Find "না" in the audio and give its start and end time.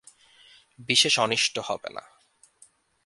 1.89-2.03